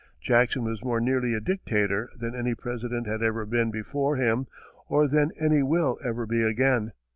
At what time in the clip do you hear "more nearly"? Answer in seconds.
0.83-1.35